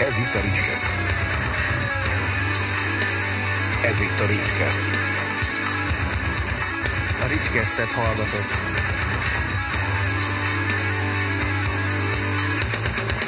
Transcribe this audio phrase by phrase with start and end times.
[0.00, 0.86] Ez itt a Ricskeszt.
[3.84, 4.86] Ez itt a Ricskeszt.
[7.20, 8.52] A Ricskesztet hallgatott.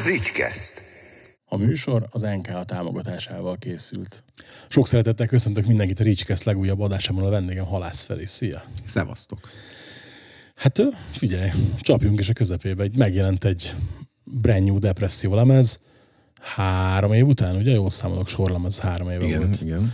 [0.04, 0.80] Ricskeszt.
[1.44, 4.24] A műsor az NK támogatásával készült.
[4.68, 8.24] Sok szeretettel köszöntök mindenkit a Ricskeszt legújabb adásában a vendégem Halász felé.
[8.24, 8.64] Szia!
[8.84, 9.50] Szevasztok.
[10.54, 12.82] Hát figyelj, csapjunk is a közepébe.
[12.82, 13.74] Egy megjelent egy
[14.24, 15.78] brand new depresszió lemez,
[16.54, 17.72] három év után, ugye?
[17.72, 19.60] Jól számolok, sorlemez három éve Igen, volt.
[19.60, 19.92] igen.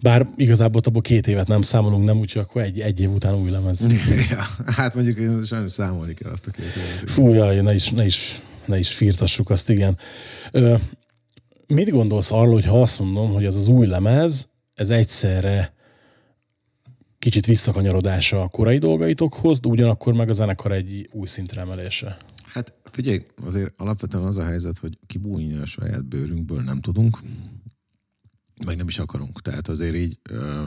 [0.00, 3.50] Bár igazából abból két évet nem számolunk, nem, úgyhogy akkor egy, egy év után új
[3.50, 3.86] lemez.
[4.30, 7.10] ja, hát mondjuk én sajnos számolni kell azt a két évet.
[7.10, 9.98] Fú, jaj, ne is, ne is, ne is firtassuk azt, igen.
[10.50, 10.74] Ö,
[11.66, 15.72] mit gondolsz arról, hogy ha azt mondom, hogy ez az új lemez, ez egyszerre
[17.18, 22.16] kicsit visszakanyarodása a korai dolgaitokhoz, de ugyanakkor meg a zenekar egy új szintre emelése.
[22.52, 27.18] Hát figyelj, azért alapvetően az a helyzet, hogy kibújni a saját bőrünkből nem tudunk,
[28.64, 29.42] meg nem is akarunk.
[29.42, 30.18] Tehát azért így,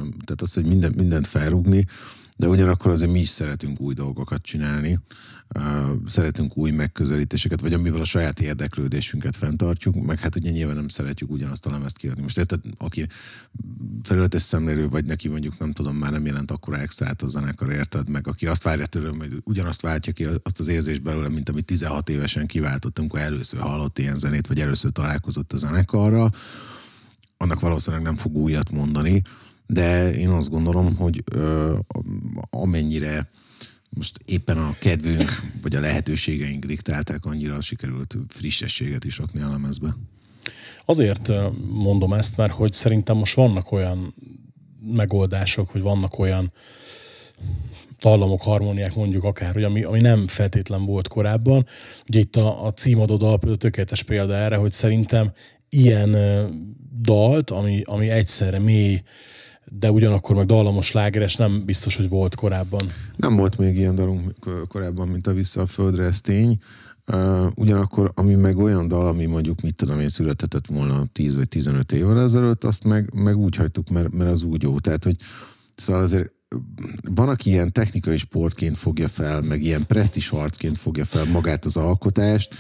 [0.02, 1.86] tehát az, hogy minden, mindent felrúgni,
[2.38, 5.00] de ugyanakkor azért mi is szeretünk új dolgokat csinálni,
[6.06, 11.32] szeretünk új megközelítéseket, vagy amivel a saját érdeklődésünket fenntartjuk, meg hát ugye nyilván nem szeretjük
[11.32, 12.22] ugyanazt a lemezt kiadni.
[12.22, 13.08] Most érted, aki
[14.04, 18.10] felületes szemlélő vagy neki mondjuk nem tudom, már nem jelent akkora extrát a zenekar, érted,
[18.10, 21.66] meg aki azt várja tőlem, hogy ugyanazt váltja ki azt az érzést belőle, mint amit
[21.66, 26.32] 16 évesen kiváltott, amikor először hallott ilyen zenét, vagy először találkozott a zenekarral,
[27.38, 29.22] annak valószínűleg nem fog újat mondani,
[29.68, 31.78] de én azt gondolom, hogy ö,
[32.50, 33.30] amennyire
[33.90, 39.96] most éppen a kedvünk, vagy a lehetőségeink diktálták, annyira sikerült frissességet is rakni a lemezbe.
[40.86, 41.32] Azért
[41.70, 44.16] mondom ezt, mert hogy szerintem most vannak olyan
[44.82, 46.52] megoldások, hogy vannak olyan
[48.00, 51.66] dallamok, harmóniák mondjuk akár, hogy ami, ami nem feltétlen volt korábban.
[52.08, 55.32] Ugye itt a, a címadó dal tökéletes példa erre, hogy szerintem
[55.70, 56.10] ilyen
[57.02, 59.02] dalt, ami, ami egyszerre mély,
[59.66, 62.92] de ugyanakkor meg dallamos lágeres nem biztos, hogy volt korábban.
[63.16, 64.34] Nem volt még ilyen dalunk
[64.68, 66.58] korábban, mint a Vissza a Földre, ez tény.
[67.12, 71.48] Uh, ugyanakkor, ami meg olyan dal, ami mondjuk, mit tudom én, születhetett volna 10 vagy
[71.48, 74.80] 15 évvel ezelőtt, azt meg, meg úgy hagytuk, mert, mert az úgy jó.
[74.80, 75.16] Tehát, hogy
[75.76, 76.32] szóval azért
[77.16, 81.78] van, aki ilyen technikai sportként fogja fel, meg ilyen presztis harcként fogja fel magát az
[81.78, 82.56] alkotást.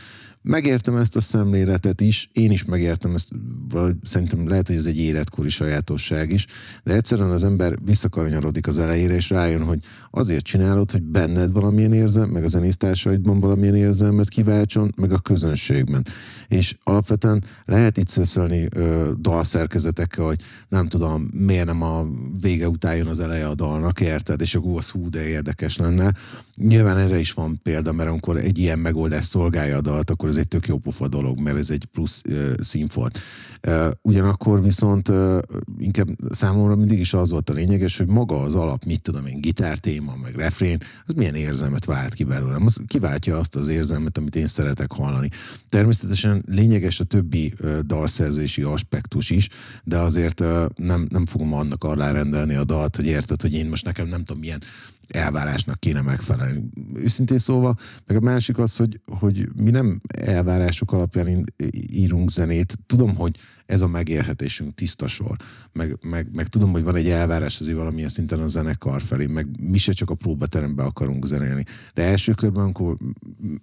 [0.48, 3.30] Megértem ezt a szemléletet is, én is megértem ezt,
[3.70, 6.46] valahogy szerintem lehet, hogy ez egy életkori sajátosság is,
[6.84, 9.80] de egyszerűen az ember visszakaranyarodik az elejére, és rájön, hogy
[10.12, 16.06] azért csinálod, hogy benned valamilyen érzem, meg a zenésztársaidban valamilyen érzelmet kiváltson, meg a közönségben.
[16.48, 22.06] És alapvetően lehet itt szöszölni ö, dalszerkezetekkel, hogy nem tudom, miért nem a
[22.42, 24.42] vége után jön az eleje a dalnak, érted?
[24.42, 26.14] És akkor az hú, de érdekes lenne.
[26.56, 30.42] Nyilván erre is van példa, mert amikor egy ilyen megoldás szolgálja a dalt, akkor ez
[30.42, 33.20] egy tök jó pofa dolog, mert ez egy plusz uh, színfolt.
[33.68, 35.40] Uh, ugyanakkor viszont uh,
[35.78, 39.42] inkább számomra mindig is az volt a lényeges, hogy maga az alap, mit tudom én,
[39.42, 42.66] gitártéma, meg refrén, az milyen érzelmet vált ki belőlem.
[42.66, 45.30] Az kiváltja azt az érzelmet, amit én szeretek hallani.
[45.70, 49.50] Természetesen lényeges a többi uh, dalszerzési aspektus is,
[49.84, 53.86] de azért uh, nem, nem fogom annak alárendelni a dalt, hogy érted, hogy én most
[53.86, 54.62] nekem nem tudom milyen
[55.08, 56.64] elvárásnak kéne megfelelni.
[56.94, 57.78] Őszintén szóval,
[58.08, 61.46] meg a másik az, hogy, hogy mi nem elvárások alapján
[61.92, 62.78] írunk zenét.
[62.88, 65.38] Tudom, hogy ez a megérhetésünk tiszta sor.
[65.72, 69.48] Meg, meg, meg tudom, hogy van egy elvárás azért valamilyen szinten a zenekar felé, meg
[69.60, 71.66] mi se csak a próbaterembe akarunk zenélni.
[71.94, 72.98] De első körben, amikor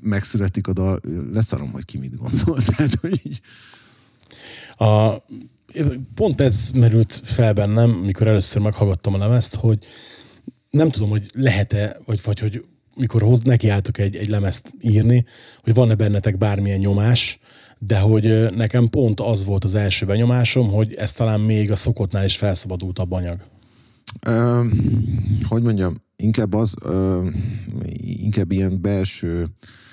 [0.00, 1.00] megszületik a dal,
[1.32, 2.62] leszarom, hogy ki mit gondol.
[2.76, 3.40] Tehát, hogy így...
[4.76, 5.22] A,
[6.14, 9.86] pont ez merült fel bennem, mikor először meghallgattam a lemezt, hogy
[10.72, 12.64] nem tudom, hogy lehet-e, vagy, vagy hogy
[12.96, 15.24] mikor hoz, nekiálltok egy, egy lemezt írni,
[15.62, 17.38] hogy van-e bennetek bármilyen nyomás,
[17.78, 22.24] de hogy nekem pont az volt az első benyomásom, hogy ez talán még a szokottnál
[22.24, 23.38] is felszabadultabb anyag.
[24.26, 24.64] Ö,
[25.48, 27.26] hogy mondjam, inkább az, ö,
[28.00, 29.46] inkább ilyen belső,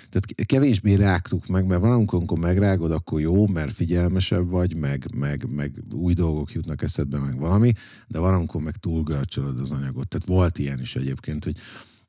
[0.09, 5.46] tehát kevésbé rágtuk meg, mert van, amikor megrágod, akkor jó, mert figyelmesebb vagy, meg, meg,
[5.56, 7.73] meg új dolgok jutnak eszedbe, meg valami,
[8.08, 10.08] de van, amikor meg túlgörcsölöd az anyagot.
[10.08, 11.56] Tehát volt ilyen is egyébként, hogy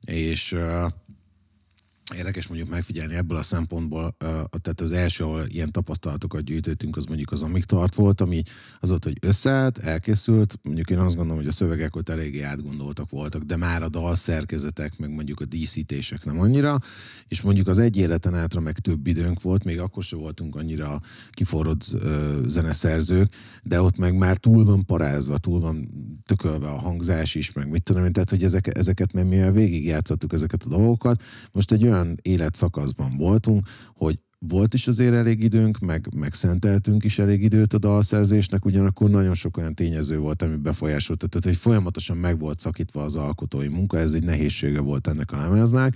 [0.01, 0.85] és uh,
[2.15, 4.15] érdekes mondjuk megfigyelni ebből a szempontból,
[4.61, 8.41] tehát az első, ahol ilyen tapasztalatokat gyűjtöttünk, az mondjuk az Amik Tart volt, ami
[8.79, 13.09] az volt, hogy összeállt, elkészült, mondjuk én azt gondolom, hogy a szövegek ott eléggé átgondoltak
[13.09, 16.79] voltak, de már a dalszerkezetek, meg mondjuk a díszítések nem annyira,
[17.27, 21.01] és mondjuk az egy életen átra meg több időnk volt, még akkor sem voltunk annyira
[21.31, 21.95] kiforrott
[22.45, 25.87] zeneszerzők, de ott meg már túl van parázva, túl van
[26.25, 30.33] tökölve a hangzás is, meg mit tudom én, tehát hogy ezek, ezeket mert mivel végigjátszottuk
[30.33, 36.07] ezeket a dolgokat, most egy olyan életszakaszban voltunk, hogy volt is azért elég időnk, meg,
[36.15, 41.27] meg szenteltünk is elég időt a dalszerzésnek, ugyanakkor nagyon sok olyan tényező volt, ami befolyásolta.
[41.27, 45.37] Tehát, hogy folyamatosan meg volt szakítva az alkotói munka, ez egy nehézsége volt ennek a
[45.37, 45.95] lemeznek.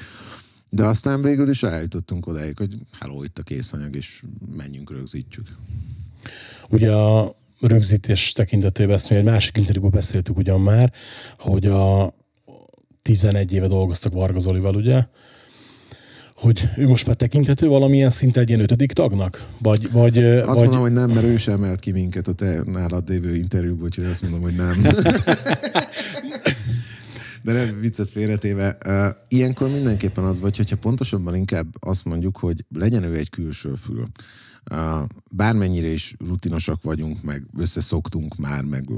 [0.70, 4.24] De aztán végül is eljutottunk odáig, hogy hello, itt a készanyag, és
[4.56, 5.48] menjünk, rögzítsük.
[6.70, 10.94] Ugye a rögzítés tekintetében ezt mi egy másik interjúban beszéltük ugyan már,
[11.38, 12.14] hogy a
[13.02, 15.08] 11 éve dolgoztak Varga Zolival, ugye?
[16.36, 19.46] Hogy ő most már tekintető valamilyen szinten egy ilyen ötödik tagnak?
[19.60, 20.58] Vagy, vagy, Azt vagy...
[20.58, 24.06] mondom, hogy nem, mert ő sem emelt ki minket a te nálad lévő interjúból, úgyhogy
[24.06, 24.82] azt mondom, hogy nem.
[27.42, 28.78] De nem viccet félretéve.
[29.28, 34.06] Ilyenkor mindenképpen az vagy, hogyha pontosabban inkább azt mondjuk, hogy legyen ő egy külső fül.
[35.32, 38.90] Bármennyire is rutinosak vagyunk, meg összeszoktunk már, meg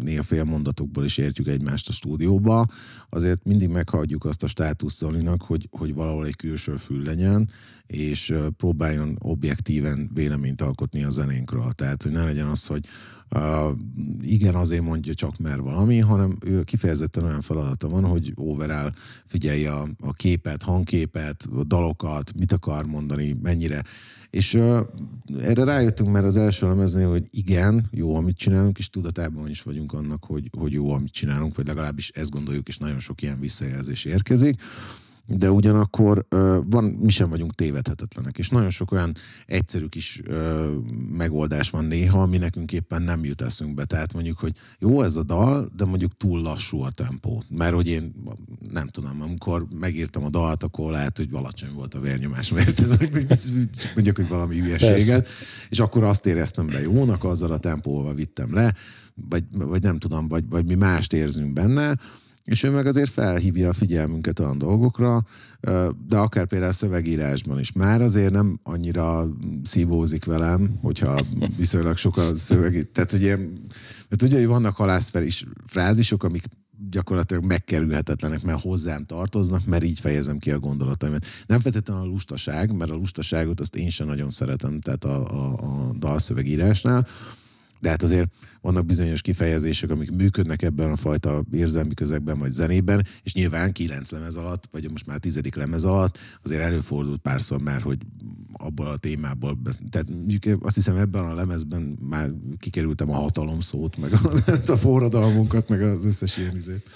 [0.00, 2.66] néha fél mondatokból is értjük egymást a stúdióba,
[3.08, 7.50] azért mindig meghagyjuk azt a státusz Zolinak, hogy, hogy valahol egy külső fül legyen,
[7.86, 11.72] és próbáljon objektíven véleményt alkotni a zenénkről.
[11.72, 12.86] Tehát, hogy ne legyen az, hogy
[13.34, 13.70] Uh,
[14.20, 18.92] igen, azért mondja csak mert valami, hanem ő kifejezetten olyan feladata van, hogy overall
[19.26, 23.82] figyelje a, a képet, hangképet, a dalokat, mit akar mondani, mennyire.
[24.32, 24.80] És uh,
[25.40, 29.92] erre rájöttünk már az első lemeznél, hogy igen, jó, amit csinálunk, és tudatában is vagyunk
[29.92, 34.04] annak, hogy, hogy jó, amit csinálunk, vagy legalábbis ezt gondoljuk, és nagyon sok ilyen visszajelzés
[34.04, 34.60] érkezik
[35.36, 36.26] de ugyanakkor
[36.64, 39.14] van, mi sem vagyunk tévedhetetlenek, és nagyon sok olyan
[39.46, 40.22] egyszerű kis
[41.10, 43.84] megoldás van néha, ami nekünk éppen nem jut eszünkbe.
[43.84, 47.42] Tehát mondjuk, hogy jó ez a dal, de mondjuk túl lassú a tempó.
[47.48, 48.14] Mert hogy én
[48.72, 52.80] nem tudom, amikor megírtam a dalt, akkor lehet, hogy alacsony volt a vérnyomás, mert
[53.28, 53.50] ez,
[53.94, 55.28] mondjuk, hogy valami hülyeséget,
[55.68, 58.74] és akkor azt éreztem be jónak, azzal a tempóval vittem le,
[59.28, 61.96] vagy, vagy nem tudom, vagy, vagy mi mást érzünk benne,
[62.44, 65.24] és ő meg azért felhívja a figyelmünket olyan dolgokra,
[66.08, 67.72] de akár például szövegírásban is.
[67.72, 69.26] Már azért nem annyira
[69.64, 72.90] szívózik velem, hogyha viszonylag sok a szöveg.
[72.92, 73.36] Tehát ugye,
[74.08, 76.44] mert ugye, vannak halászfer is frázisok, amik
[76.90, 81.26] gyakorlatilag megkerülhetetlenek, mert hozzám tartoznak, mert így fejezem ki a gondolataimat.
[81.46, 85.52] Nem feltétlenül a lustaság, mert a lustaságot azt én sem nagyon szeretem, tehát a, a,
[85.52, 87.06] a dalszövegírásnál,
[87.82, 88.30] de hát azért
[88.60, 94.10] vannak bizonyos kifejezések, amik működnek ebben a fajta érzelmi közegben, vagy zenében, és nyilván kilenc
[94.10, 97.98] lemez alatt, vagy most már tizedik lemez alatt azért előfordult párszor már, hogy
[98.52, 99.58] abból a témából,
[99.90, 100.06] tehát
[100.60, 105.82] azt hiszem ebben a lemezben már kikerültem a hatalom szót, meg a, a forradalmunkat, meg
[105.82, 106.88] az összes ilyen izét.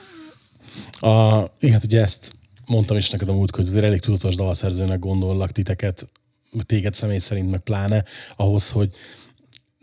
[0.90, 2.32] A, igen, hát ugye ezt
[2.66, 6.08] mondtam is neked a múlt, hogy azért elég tudatos dalszerzőnek gondollak titeket,
[6.66, 8.04] téged személy szerint meg pláne,
[8.36, 8.94] ahhoz, hogy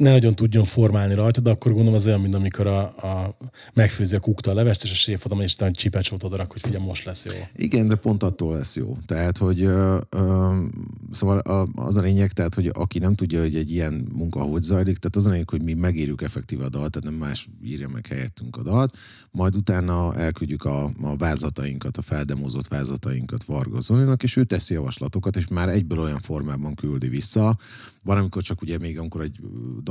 [0.03, 3.38] ne nagyon tudjon formálni rajta, de akkor gondolom az olyan, mint amikor a, a
[3.73, 7.05] megfőzi a kukta a levest, és a séfodom, és utána csipecsót odarak, hogy figyelj, most
[7.05, 7.31] lesz jó.
[7.55, 8.97] Igen, de pont attól lesz jó.
[9.05, 10.55] Tehát, hogy ö, ö,
[11.11, 14.61] szóval a, az a lényeg, tehát, hogy aki nem tudja, hogy egy ilyen munka hogy
[14.61, 17.89] zajlik, tehát az a lényeg, hogy mi megírjuk effektíve a dalt, tehát nem más írja
[17.89, 18.97] meg helyettünk a dalt,
[19.31, 25.35] majd utána elküldjük a, a vázatainkat, a feldemózott vázatainkat Varga Zolinak, és ő teszi javaslatokat,
[25.35, 27.57] és már egyből olyan formában küldi vissza.
[28.03, 29.39] Van, amikor csak ugye még amikor egy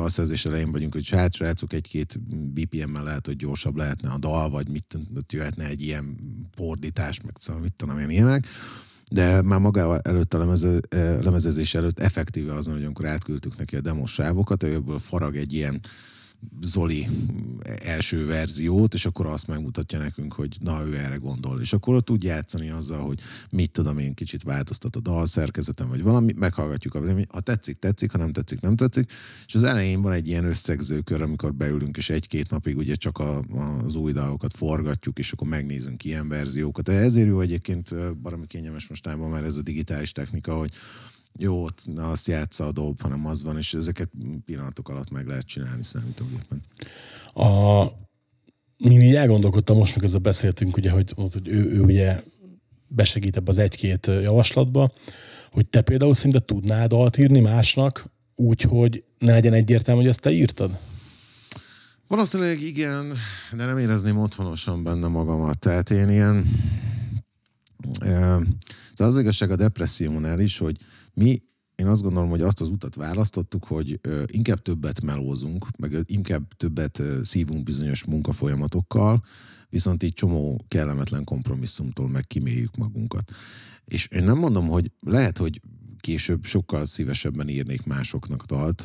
[0.03, 2.21] dalszerzés elején vagyunk, hogy hát srácok, egy-két
[2.53, 4.97] BPM-mel lehet, hogy gyorsabb lehetne a dal, vagy mit
[5.29, 6.17] jöhetne egy ilyen
[6.57, 8.47] pordítás, meg szóval mit tudom én ilyenek.
[9.11, 10.81] De már maga előtt a lemeze,
[11.21, 15.81] lemezezés előtt effektíve azon, hogy amikor átküldtük neki a demos sávokat, ebből farag egy ilyen
[16.61, 17.09] Zoli
[17.83, 21.61] első verziót, és akkor azt megmutatja nekünk, hogy na, ő erre gondol.
[21.61, 23.21] És akkor ott tud játszani azzal, hogy
[23.51, 27.31] mit tudom én, kicsit változtat a dal szerkezetem, vagy valami, meghallgatjuk a véleményt.
[27.31, 29.13] Ha tetszik, tetszik, ha nem tetszik, nem tetszik.
[29.47, 33.45] És az elején van egy ilyen összegzőkör, amikor beülünk, és egy-két napig ugye csak a,
[33.85, 36.85] az új dalokat forgatjuk, és akkor megnézünk ilyen verziókat.
[36.85, 40.71] De ezért jó egyébként valami kényelmes mostában már ez a digitális technika, hogy
[41.39, 44.11] jó, azt játsza a dob, hanem az van, és ezeket
[44.45, 46.63] pillanatok alatt meg lehet csinálni számítógépen.
[47.35, 47.83] A,
[48.77, 52.23] mi így elgondolkodtam, most ezzel beszéltünk, ugye, hogy, hogy ő, ő ugye
[52.87, 54.93] besegít ebbe az egy-két javaslatba,
[55.51, 60.21] hogy te például szinte tudnád dalt írni másnak, úgy, hogy ne legyen egyértelmű, hogy ezt
[60.21, 60.79] te írtad?
[62.09, 63.13] Valószínűleg igen,
[63.57, 65.59] de nem érezném otthonosan benne magamat.
[65.59, 66.47] Tehát én ilyen...
[68.01, 70.77] Szóval az igazság a depressziónál is, hogy
[71.15, 71.43] mi,
[71.75, 77.03] én azt gondolom, hogy azt az utat választottuk, hogy inkább többet melózunk, meg inkább többet
[77.23, 79.23] szívunk bizonyos munkafolyamatokkal,
[79.69, 83.31] viszont így csomó kellemetlen kompromisszumtól meg kiméljük magunkat.
[83.85, 85.61] És én nem mondom, hogy lehet, hogy
[85.99, 88.85] később sokkal szívesebben írnék másoknak dalt,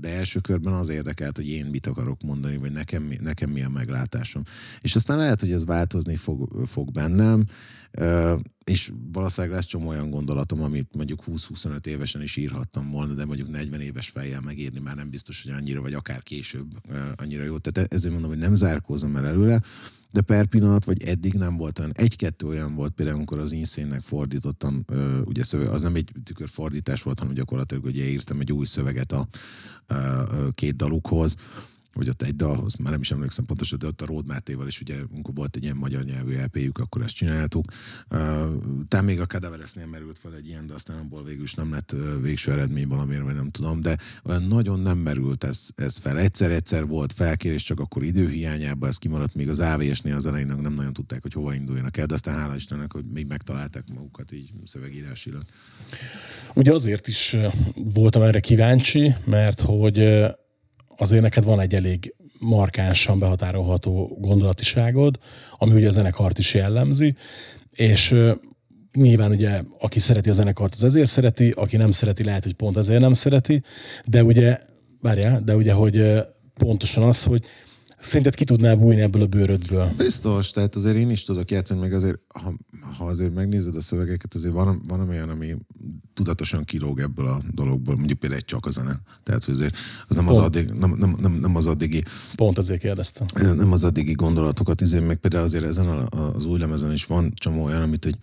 [0.00, 3.68] de első körben az érdekelt, hogy én mit akarok mondani, vagy nekem, nekem mi a
[3.68, 4.42] meglátásom.
[4.80, 7.44] És aztán lehet, hogy ez változni fog, fog bennem.
[8.70, 13.48] És valószínűleg lesz csomó olyan gondolatom, amit mondjuk 20-25 évesen is írhattam volna, de mondjuk
[13.48, 16.72] 40 éves fejjel megírni már nem biztos, hogy annyira, vagy akár később
[17.16, 17.58] annyira jó.
[17.58, 19.60] Tehát ezért mondom, hogy nem zárkózom el előle,
[20.10, 21.92] de per pillanat, vagy eddig nem volt olyan.
[21.94, 24.84] Egy-kettő olyan volt, például amikor az Inszénnek fordítottam,
[25.24, 29.26] ugye szöveg, az nem egy tükörfordítás volt, hanem gyakorlatilag ugye írtam egy új szöveget a,
[29.86, 29.94] a,
[30.50, 31.34] két dalukhoz,
[31.96, 34.80] vagy ott egy dalhoz, már nem is emlékszem pontosan, de ott a Ród Mátéval is
[34.80, 37.64] ugye, amikor volt egy ilyen magyar nyelvű LP-jük, akkor ezt csináltuk.
[38.10, 41.94] Uh, még a Cadaveresnél merült fel egy ilyen, de aztán abból végül is nem lett
[42.22, 46.18] végső eredmény valamiért, vagy nem tudom, de olyan nagyon nem merült ez, ez fel.
[46.18, 50.92] Egyszer-egyszer volt felkérés, csak akkor időhiányában ez kimaradt, még az AVS-nél az elején nem nagyon
[50.92, 55.42] tudták, hogy hova induljanak el, de aztán hála Istennek, hogy még megtalálták magukat így szövegírásilag.
[56.54, 57.36] Ugye azért is
[57.74, 59.98] voltam erre kíváncsi, mert hogy
[60.96, 65.18] azért neked van egy elég markánsan behatárolható gondolatiságod,
[65.52, 67.14] ami ugye a zenekart is jellemzi,
[67.70, 68.14] és
[68.92, 72.76] nyilván ugye, aki szereti a zenekart, az ezért szereti, aki nem szereti, lehet, hogy pont
[72.76, 73.62] ezért nem szereti,
[74.04, 74.58] de ugye,
[75.00, 76.24] várjál, de ugye, hogy
[76.54, 77.44] pontosan az, hogy
[77.98, 79.92] Szerinted ki tudnál bújni ebből a bőrödből?
[79.96, 82.54] Biztos, tehát azért én is tudok játszani, meg azért, ha,
[82.98, 85.56] ha azért megnézed a szövegeket, azért van, van olyan, ami
[86.14, 89.00] tudatosan kilóg ebből a dologból, mondjuk például egy csak a zene.
[89.22, 89.74] Tehát, azért
[90.08, 92.02] az nem az, addig, nem, nem, nem, nem az addigi...
[92.34, 93.26] Pont azért kérdeztem.
[93.56, 97.64] Nem az addigi gondolatokat, izé, meg például azért ezen az új lemezen is van csomó
[97.64, 98.16] olyan, amit, hogy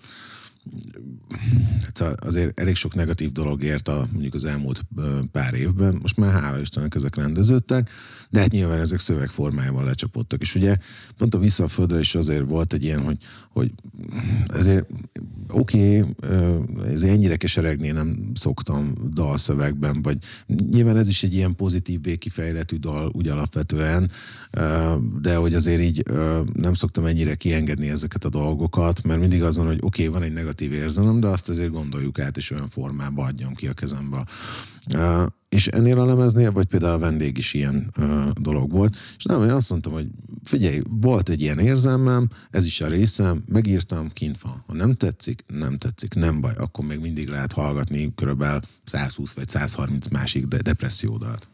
[2.15, 4.85] azért elég sok negatív dolog ért a, mondjuk az elmúlt
[5.31, 5.99] pár évben.
[6.01, 7.89] Most már hála Istennek ezek rendeződtek,
[8.29, 10.41] de hát nyilván ezek szövegformájában lecsapottak.
[10.41, 10.77] És ugye
[11.17, 13.17] pont a Vissza a Földre is azért volt egy ilyen, hogy,
[13.49, 13.71] hogy
[14.47, 14.87] ezért
[15.49, 16.13] oké, okay,
[16.87, 20.17] ez ennyire keseregni nem szoktam dalszövegben, vagy
[20.69, 24.11] nyilván ez is egy ilyen pozitív békifejletű dal úgy alapvetően,
[25.21, 26.03] de hogy azért így
[26.53, 30.33] nem szoktam ennyire kiengedni ezeket a dolgokat, mert mindig azon, hogy oké, okay, van egy
[30.33, 34.25] negatív érzelem, de azt azért gondoljuk át, és olyan formában adjam ki a kezembe.
[34.93, 37.93] Uh, és ennél a lemeznél, vagy például a vendég is ilyen
[38.41, 40.07] dolog volt, és nem, én azt mondtam, hogy
[40.43, 44.63] figyelj, volt egy ilyen érzelmem, ez is a részem, megírtam, kint van.
[44.67, 49.49] Ha nem tetszik, nem tetszik, nem baj, akkor még mindig lehet hallgatni körülbelül 120 vagy
[49.49, 51.47] 130 másik de depressziódalt.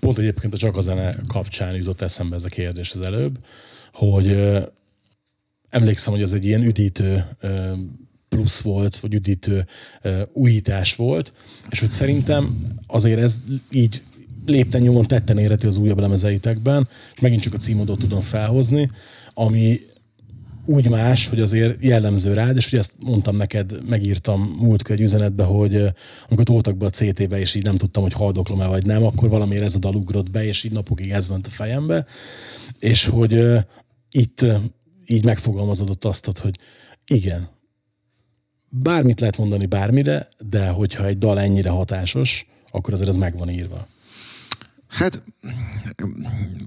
[0.00, 3.38] Pont egyébként a csak a zene kapcsán jutott eszembe ez a kérdés az előbb,
[3.92, 4.62] hogy uh,
[5.68, 7.78] emlékszem, hogy ez egy ilyen üdítő uh,
[8.34, 9.66] plusz volt, vagy üdítő
[10.32, 11.32] újítás volt,
[11.70, 13.36] és hogy szerintem azért ez
[13.70, 14.02] így
[14.46, 18.88] lépten nyomon tetten érhető az újabb lemezeitekben, és megint csak a címodot tudom felhozni,
[19.34, 19.78] ami
[20.66, 25.44] úgy más, hogy azért jellemző rád, és ugye ezt mondtam neked, megírtam múltkor egy üzenetbe,
[25.44, 25.74] hogy
[26.28, 29.64] amikor toltak be a CT-be, és így nem tudtam, hogy haldoklom-e vagy nem, akkor valamiért
[29.64, 32.06] ez a dal ugrott be, és így napokig ez ment a fejembe,
[32.78, 33.42] és hogy
[34.10, 34.46] itt
[35.06, 36.58] így megfogalmazódott azt, hogy
[37.06, 37.48] igen,
[38.82, 43.50] bármit lehet mondani bármire, de hogyha egy dal ennyire hatásos, akkor azért ez meg van
[43.50, 43.86] írva.
[44.94, 45.22] Hát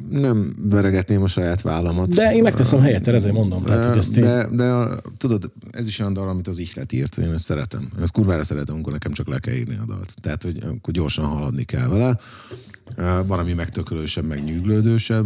[0.10, 2.16] nem veregetném a saját vállamat.
[2.16, 3.64] De én megteszem helyette, ezért mondom.
[3.64, 6.92] De, tehát, hogy ezt de, de a, tudod, ez is olyan dal, amit az ihlet
[6.92, 7.90] írt, én ezt szeretem.
[8.02, 10.14] Ezt kurvára szeretem, amikor nekem csak le kell írni a dalt.
[10.22, 12.18] Tehát, hogy akkor gyorsan haladni kell vele
[13.28, 15.26] van, ami megtökölősebb, meg nyűglődősebb.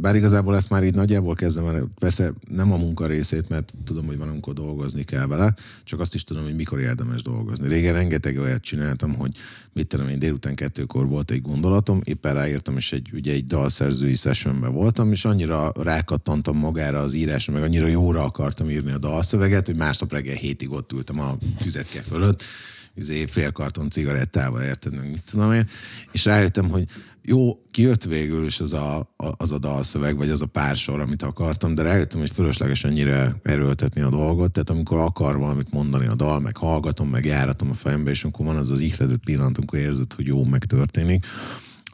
[0.00, 4.06] Bár igazából ezt már így nagyjából kezdem el, persze nem a munka részét, mert tudom,
[4.06, 7.68] hogy van, amikor dolgozni kell vele, csak azt is tudom, hogy mikor érdemes dolgozni.
[7.68, 9.30] Régen rengeteg olyat csináltam, hogy
[9.72, 14.14] mit tudom én, délután kettőkor volt egy gondolatom, éppen ráírtam, és egy, ugye egy dalszerzői
[14.14, 19.66] sessionben voltam, és annyira rákattantam magára az írásra, meg annyira jóra akartam írni a dalszöveget,
[19.66, 22.42] hogy másnap reggel hétig ott ültem a füzetke fölött,
[22.94, 25.68] izé, fél karton cigarettával, érted meg, mit tudom én,
[26.12, 26.84] és rájöttem, hogy
[27.28, 31.22] jó, kijött végül is az a, az a dalszöveg, vagy az a pár sor, amit
[31.22, 36.14] akartam, de rájöttem, hogy fölösleges ennyire erőltetni a dolgot, tehát amikor akar valamit mondani a
[36.14, 39.78] dal, meg hallgatom, meg járatom a fejembe, és amikor van az az ihletett pillanat, amikor
[39.78, 41.26] érzed, hogy jó megtörténik,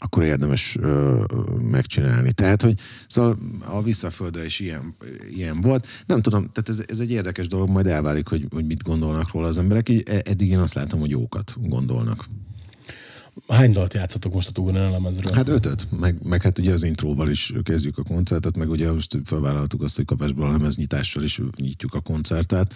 [0.03, 1.25] akkor érdemes ö,
[1.71, 2.33] megcsinálni.
[2.33, 2.75] Tehát, hogy
[3.09, 4.95] szóval a visszaföldre is ilyen,
[5.31, 5.87] ilyen volt.
[6.07, 9.47] Nem tudom, tehát ez, ez egy érdekes dolog, majd elválik, hogy, hogy mit gondolnak róla
[9.47, 9.89] az emberek.
[9.89, 12.25] Így e, eddig én azt látom, hogy jókat gondolnak.
[13.49, 15.37] Hány dalt játszatok most a túrnán lemezről?
[15.37, 19.19] Hát ötöt, meg, meg hát ugye az intróval is kezdjük a koncertet, meg ugye most
[19.25, 22.75] felvállaltuk azt, hogy kapásból a lemeznyitással is nyitjuk a koncertet.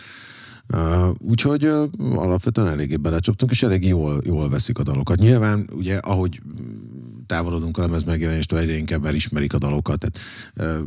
[1.19, 1.65] Úgyhogy
[2.15, 5.19] alapvetően eléggé belecsaptunk, és eléggé jól, jól veszik a dalokat.
[5.19, 6.41] Nyilván, ugye, ahogy
[7.27, 9.99] távolodunk a lemez megjelenéstől, egyre inkább elismerik a dalokat.
[9.99, 10.83] Tehát,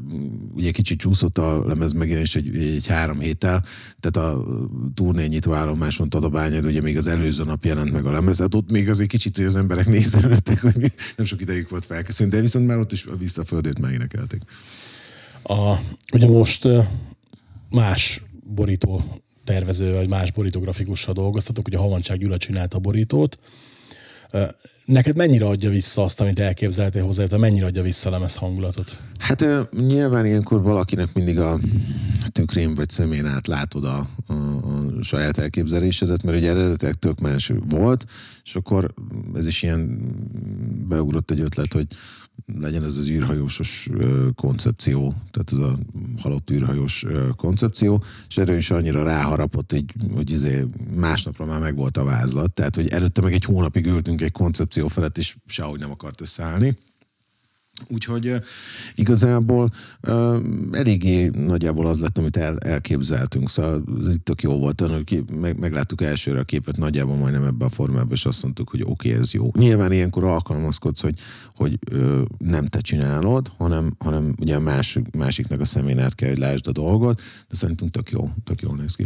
[0.55, 3.65] ugye kicsit csúszott a lemez megjelenés egy, egy három héttel,
[3.99, 4.45] tehát a
[4.93, 8.71] turné nyitó állomáson Tatabányán, ugye még az előző nap jelent meg a lemez, hát ott
[8.71, 12.67] még azért kicsit, hogy az emberek nézelődtek, hogy nem sok idejük volt felkészülni, de viszont
[12.67, 14.41] már ott is a vissza a földét megénekelték.
[15.43, 15.75] A,
[16.13, 16.67] ugye most
[17.69, 23.39] más borító tervező vagy más borítografikussal dolgoztatok, ugye Havancság Gyula csinálta a borítót.
[24.85, 28.99] Neked mennyire adja vissza azt, amit elképzeltél hozzá, illetve mennyire adja vissza a lemez hangulatot?
[29.17, 31.59] Hát nyilván ilyenkor valakinek mindig a
[32.27, 37.51] tükrén vagy szemén át látod a, a, a saját elképzelésedet, mert ugye eredetileg tök más
[37.69, 38.05] volt,
[38.43, 38.93] és akkor
[39.35, 39.99] ez is ilyen
[40.87, 41.87] beugrott egy ötlet, hogy
[42.59, 43.89] legyen ez az űrhajósos
[44.35, 45.77] koncepció, tehát ez a
[46.21, 50.65] halott űrhajós koncepció, és erről is annyira ráharapott, hogy, hogy izé
[50.95, 55.17] másnapra már megvolt a vázlat, tehát hogy előtte meg egy hónapig ültünk egy koncepció felett,
[55.17, 56.77] és sehogy nem akart összeállni.
[57.87, 58.33] Úgyhogy
[58.95, 59.69] igazából
[60.71, 63.49] eléggé nagyjából az lett, amit el, elképzeltünk.
[63.49, 67.69] Szóval itt tök jó volt, ki, meg, megláttuk elsőre a képet nagyjából majdnem ebbe a
[67.69, 69.51] formában, és azt mondtuk, hogy oké, okay, ez jó.
[69.57, 71.19] Nyilván ilyenkor alkalmazkodsz, hogy,
[71.55, 71.79] hogy
[72.37, 76.71] nem te csinálod, hanem, hanem ugye a másik, másiknak a szemén kell, hogy lásd a
[76.71, 79.05] dolgot, de szerintem tök jó, tök jól néz ki.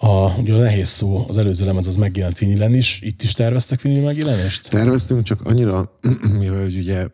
[0.00, 3.00] A, ugye a nehéz szó, az előző lemez az megjelent vinilen is.
[3.02, 4.68] Itt is terveztek vinil megjelenést?
[4.68, 5.98] Terveztünk, csak annyira,
[6.38, 7.06] mivel ugye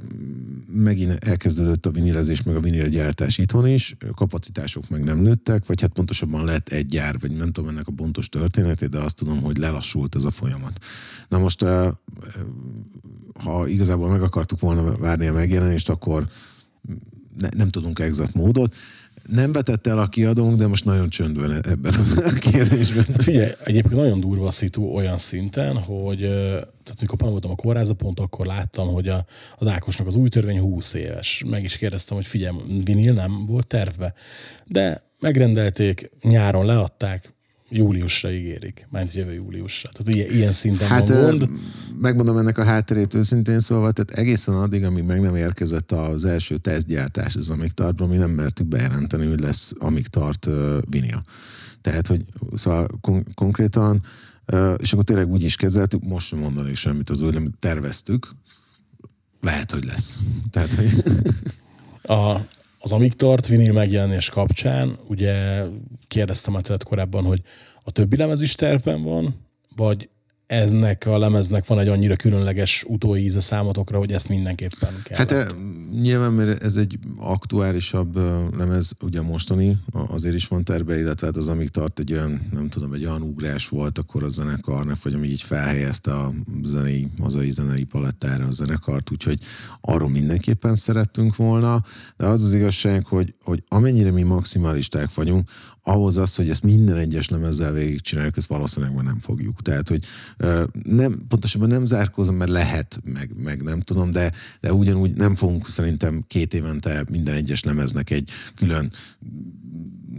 [0.67, 5.93] megint elkezdődött a vinilezés, meg a vinilgyártás itthon is, kapacitások meg nem nőttek, vagy hát
[5.93, 9.57] pontosabban lett egy gyár, vagy nem tudom ennek a pontos történetét, de azt tudom, hogy
[9.57, 10.79] lelassult ez a folyamat.
[11.29, 11.65] Na most,
[13.35, 16.27] ha igazából meg akartuk volna várni a megjelenést, akkor
[17.39, 18.75] ne, nem tudunk exakt módot
[19.29, 23.05] nem vetette el a kiadónk, de most nagyon csönd van ebben a kérdésben.
[23.05, 27.55] Hát figyelj, egyébként nagyon durva a szitu olyan szinten, hogy tehát amikor pont voltam a
[27.55, 29.25] kórházban, pont akkor láttam, hogy a,
[29.57, 31.45] az Ákosnak az új törvény 20 éves.
[31.47, 34.15] Meg is kérdeztem, hogy figyelj, vinil nem volt tervbe.
[34.67, 37.34] De megrendelték, nyáron leadták,
[37.69, 39.91] júliusra ígérik, majd jövő júliusra.
[39.93, 41.49] Tehát ilyen, ilyen szinten hát, van gond.
[42.01, 46.57] Megmondom ennek a hátterét őszintén szólva, tehát egészen addig, amíg meg nem érkezett az első
[46.57, 51.23] tesztgyártás az amíg tartban, mi nem mertük bejelenteni, hogy lesz amíg tart uh, vinyl.
[51.81, 54.03] Tehát, hogy szóval kon- konkrétan,
[54.53, 58.35] uh, és akkor tényleg úgy is kezeltük, most sem mondani semmit az úgy, nem terveztük,
[59.41, 60.21] lehet, hogy lesz.
[60.51, 61.03] Tehát, hogy...
[62.03, 62.41] a,
[62.85, 65.63] az Amíg tart vinil megjelenés kapcsán, ugye
[66.09, 67.41] kérdeztem a korábban, hogy
[67.83, 70.09] a többi lemez is tervben van, vagy
[70.47, 75.19] ennek a lemeznek van egy annyira különleges utóíze számotokra, hogy ezt mindenképpen kell.
[75.19, 75.55] Hát
[76.01, 78.17] nyilván, mert ez egy aktuálisabb
[78.57, 82.69] lemez, ugye mostani, azért is van terve, illetve hát az, amíg tart egy olyan, nem
[82.69, 87.51] tudom, egy olyan ugrás volt akkor a zenekarnak, vagy ami így felhelyezte a zenei, hazai
[87.51, 89.39] zenei palettára a zenekart, úgyhogy
[89.81, 91.83] arról mindenképpen szerettünk volna,
[92.17, 95.51] de az az igazság, hogy, hogy amennyire mi maximalisták vagyunk,
[95.87, 99.63] ahhoz az, hogy ezt minden egyes lemezzel végigcsináljuk, ezt valószínűleg már nem fogjuk.
[99.63, 100.05] Tehát, hogy
[100.83, 105.69] nem, pontosabban nem zárkózom, mert lehet, meg, meg nem tudom, de, de ugyanúgy nem fogunk
[105.85, 108.93] szerintem két évente minden egyes lemeznek egy külön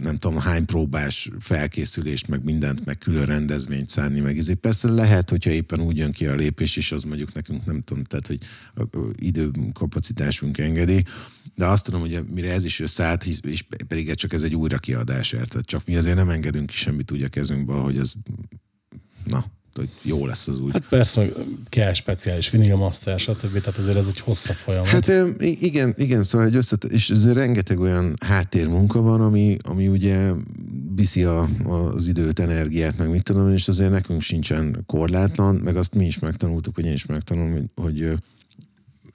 [0.00, 5.30] nem tudom, hány próbás felkészülést, meg mindent, meg külön rendezvényt szánni, meg ezért persze lehet,
[5.30, 8.38] hogyha éppen úgy jön ki a lépés, és az mondjuk nekünk nem tudom, tehát, hogy
[9.14, 11.04] időkapacitásunk engedi,
[11.54, 15.60] de azt tudom, hogy mire ez is összeállt, és pedig csak ez egy újrakiadás, tehát
[15.60, 18.12] csak mi azért nem engedünk ki semmit úgy a kezünkből, hogy ez
[19.24, 19.44] na,
[19.76, 20.70] hogy jó lesz az új.
[20.72, 21.34] Hát persze, meg
[21.68, 23.60] kell speciális vinil master, stb.
[23.60, 24.88] Tehát azért ez egy hosszabb folyamat.
[24.88, 30.30] Hát igen, igen, szóval egy összet, és ez rengeteg olyan háttérmunka van, ami, ami ugye
[30.94, 35.94] viszi a, az időt, energiát, meg mit tudom, és azért nekünk sincsen korlátlan, meg azt
[35.94, 38.18] mi is megtanultuk, hogy én is megtanulom, hogy, hogy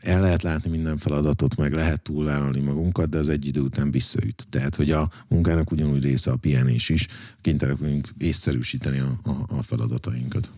[0.01, 4.47] el lehet látni minden feladatot, meg lehet túlvállalni magunkat, de az egy idő után visszaüt.
[4.49, 7.07] Tehát, hogy a munkának ugyanúgy része a pihenés is,
[7.41, 10.51] kénytelenek vagyunk észszerűsíteni a, a, a feladatainkat.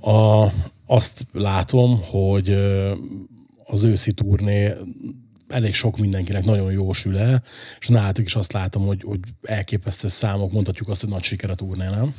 [0.00, 0.46] A,
[0.86, 2.50] azt látom, hogy
[3.64, 4.74] az őszi turné
[5.48, 7.42] elég sok mindenkinek nagyon jó sül el,
[7.80, 11.54] és nálatok is azt látom, hogy, hogy elképesztő számok, mondhatjuk azt, hogy nagy siker a
[11.54, 12.14] turné, nem?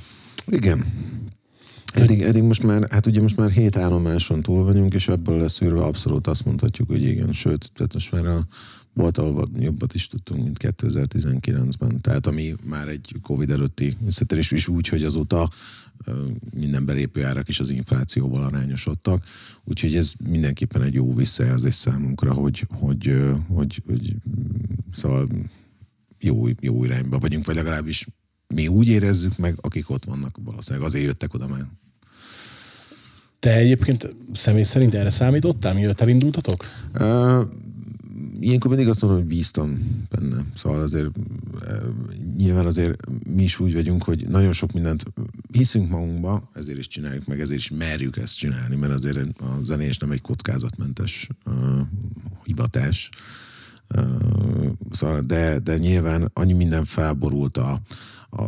[0.48, 0.86] Igen.
[1.94, 5.82] Eddig, eddig most már, hát ugye most már hét állomáson túl vagyunk, és ebből leszűrve
[5.82, 8.48] abszolút azt mondhatjuk, hogy igen, sőt, tehát most már a,
[8.94, 12.02] volt, ahol jobbat is tudtunk, mint 2019-ben.
[12.02, 15.50] Tehát ami már egy Covid előtti visszatérés is úgy, hogy azóta
[16.56, 19.24] minden belépő árak is az inflációval arányosodtak.
[19.64, 23.16] Úgyhogy ez mindenképpen egy jó visszajelzés számunkra, hogy, hogy,
[23.48, 24.16] hogy, hogy
[24.92, 25.28] szóval
[26.20, 28.08] jó, jó irányba vagyunk, vagy legalábbis
[28.54, 31.66] mi úgy érezzük meg, akik ott vannak valószínűleg, azért jöttek oda már.
[33.40, 36.66] Te egyébként személy szerint erre számítottál, mielőtt elindultatok?
[36.94, 37.42] Uh,
[38.40, 40.46] ilyenkor mindig azt mondom, hogy bíztam benne.
[40.54, 41.10] Szóval azért
[42.38, 45.04] nyilván azért mi is úgy vagyunk, hogy nagyon sok mindent
[45.52, 49.98] hiszünk magunkba, ezért is csináljuk meg, ezért is merjük ezt csinálni, mert azért a zenés
[49.98, 51.54] nem egy kockázatmentes uh,
[52.44, 53.10] hivatás
[54.92, 57.82] Szóval, de, de nyilván annyi minden felborult a,
[58.32, 58.44] a,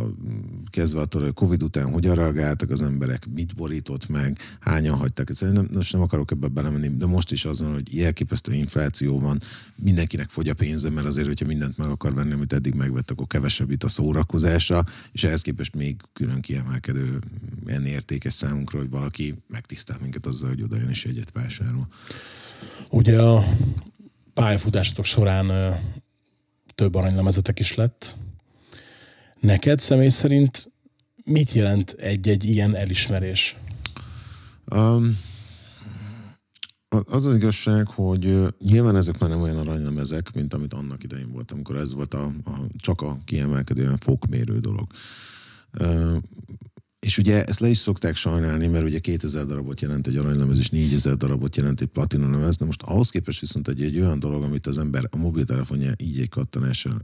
[0.70, 5.30] kezdve attól, hogy Covid után hogyan reagáltak az emberek, mit borított meg, hányan hagyták.
[5.30, 9.42] Ez nem, most nem akarok ebbe belemenni, de most is azon, hogy elképesztő infláció van,
[9.76, 13.28] mindenkinek fogy a pénze, mert azért, hogyha mindent meg akar venni, amit eddig megvett, akkor
[13.28, 17.20] kevesebb itt a szórakozásra, és ehhez képest még külön kiemelkedő
[17.68, 21.88] ilyen értékes számunkra, hogy valaki megtisztel minket azzal, hogy oda jön és egyet vásárol.
[22.90, 23.46] Ugye a
[24.34, 25.78] pályafutásatok során
[26.76, 28.16] több aranylemezetek is lett.
[29.40, 30.72] Neked személy szerint
[31.24, 33.56] mit jelent egy-egy ilyen elismerés?
[34.76, 35.18] Um,
[36.90, 41.52] az az igazság, hogy nyilván ezek már nem olyan aranylemezek, mint amit annak idején volt,
[41.52, 44.88] amikor ez volt a, a csak a kiemelkedően fokmérő dolog.
[47.04, 50.70] És ugye ezt le is szokták sajnálni, mert ugye 2000 darabot jelent egy aranylemez, és
[50.70, 52.58] 4000 darabot jelent egy lemez.
[52.58, 56.20] Na most ahhoz képest viszont egy, egy olyan dolog, amit az ember a mobiltelefonja így
[56.20, 56.30] egy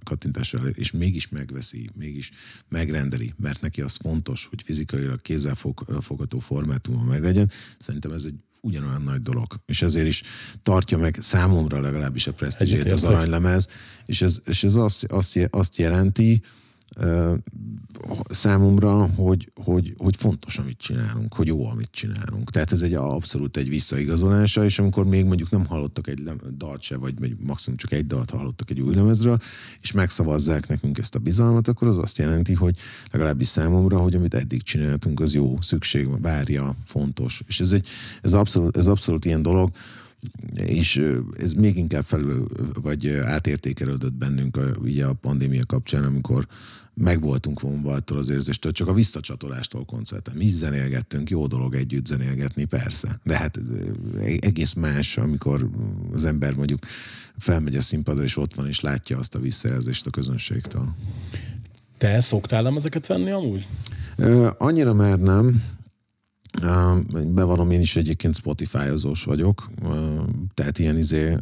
[0.03, 2.31] kattintással elér, és mégis megveszi, mégis
[2.69, 7.51] megrendeli, mert neki az fontos, hogy fizikailag kézzelfogható formátumon meglegyen.
[7.79, 9.47] Szerintem ez egy ugyanolyan nagy dolog.
[9.65, 10.23] És ezért is
[10.63, 13.67] tartja meg számomra legalábbis a presztízsét az aranylemez,
[14.05, 16.41] és ez, és ez azt, azt, azt jelenti,
[18.29, 22.51] számomra, hogy, hogy, hogy fontos, amit csinálunk, hogy jó, amit csinálunk.
[22.51, 26.97] Tehát ez egy abszolút egy visszaigazolása, és amikor még mondjuk nem hallottak egy dalt se,
[26.97, 29.37] vagy, maximum csak egy dalt hallottak egy új lemezről,
[29.81, 32.75] és megszavazzák nekünk ezt a bizalmat, akkor az azt jelenti, hogy
[33.11, 37.41] legalábbis számomra, hogy amit eddig csináltunk, az jó, szükség várja, fontos.
[37.47, 37.87] És ez, egy,
[38.21, 39.69] ez, abszolút, ez abszolút ilyen dolog,
[40.55, 41.01] és
[41.37, 42.47] ez még inkább felül,
[42.81, 46.47] vagy átértékelődött bennünk a, ugye a pandémia kapcsán, amikor
[46.93, 50.35] meg voltunk vonva attól az érzéstől, csak a visszacsatolástól koncerten.
[50.35, 53.19] Mi zenélgettünk, jó dolog együtt zenélgetni, persze.
[53.23, 53.59] De hát
[54.39, 55.69] egész más, amikor
[56.13, 56.79] az ember mondjuk
[57.37, 60.95] felmegy a színpadra, és ott van, és látja azt a visszajelzést a közönségtől.
[61.97, 63.67] Te szoktál nem ezeket venni amúgy?
[64.57, 65.63] Annyira már nem.
[67.33, 69.69] Bevallom, én is egyébként Spotify-ozós vagyok,
[70.53, 71.37] tehát ilyen izé,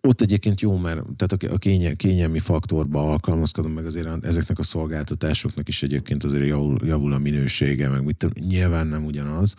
[0.00, 5.68] ott egyébként jó, mert tehát a kénye, kényelmi faktorba alkalmazkodom, meg azért ezeknek a szolgáltatásoknak
[5.68, 9.54] is egyébként azért javul, javul a minősége, meg mit, nyilván nem ugyanaz.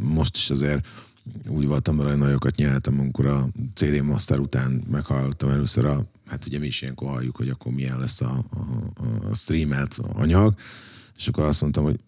[0.00, 0.86] Most is azért
[1.48, 6.46] úgy voltam vele, hogy nagyokat nyeltem, amikor a CD Master után meghallottam először a, hát
[6.46, 10.54] ugye mi is ilyenkor halljuk, hogy akkor milyen lesz a, a, a streamelt anyag,
[11.16, 12.00] és akkor azt mondtam, hogy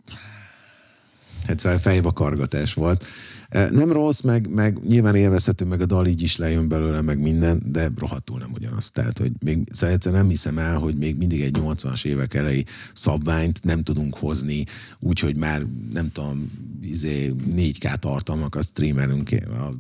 [1.46, 3.05] egyszer fejvakargatás volt.
[3.50, 7.62] Nem rossz, meg, meg nyilván élvezhető, meg a dal így is lejön belőle, meg minden,
[7.66, 8.90] de rohadtul nem ugyanaz.
[8.90, 12.64] Tehát, hogy még szóval egyszer nem hiszem el, hogy még mindig egy 80-as évek elejé
[12.94, 14.64] szabványt nem tudunk hozni,
[14.98, 16.50] úgyhogy már nem tudom,
[16.82, 19.70] izé, 4K tartalmakat streamelünk a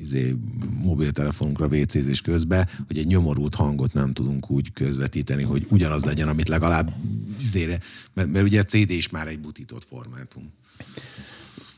[0.00, 0.36] izé,
[0.82, 6.48] mobiltelefonunkra WC-zés közben, hogy egy nyomorult hangot nem tudunk úgy közvetíteni, hogy ugyanaz legyen, amit
[6.48, 6.92] legalább
[7.40, 7.80] izére,
[8.14, 10.52] mert, mert ugye a CD is már egy butított formátum.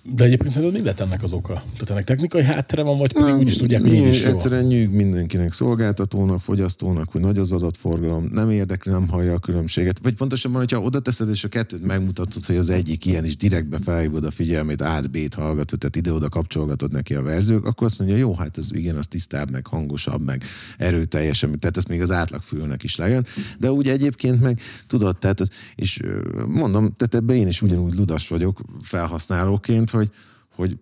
[0.02, 1.52] De egyébként szerintem mi lett ennek az oka?
[1.52, 4.30] Tehát ennek technikai háttere van, vagy pedig úgy is tudják, hogy így is jó?
[4.30, 9.98] Egyszerűen nyűg mindenkinek, szolgáltatónak, fogyasztónak, hogy nagy az adatforgalom, nem érdekli, nem hallja a különbséget.
[10.02, 13.78] Vagy pontosabban, hogyha oda teszed, és a kettőt megmutatod, hogy az egyik ilyen is direktbe
[13.78, 18.16] felhívod a figyelmét, át B-t hallgatod, tehát ide-oda kapcsolgatod neki a verziók, akkor azt mondja,
[18.16, 20.42] jó, hát ez igen, az tisztább, meg hangosabb, meg
[20.76, 23.26] erőteljesebb, tehát ezt még az átlagfülnek is lejön.
[23.58, 25.42] De úgy egyébként meg tudod, tehát,
[25.74, 26.00] és
[26.46, 30.10] mondom, tehát ebben én is ugyanúgy ludas vagyok felhasználóként, hogy,
[30.54, 30.78] hogy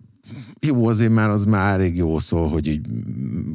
[0.61, 2.87] jó, azért már az már elég jó szól, hogy így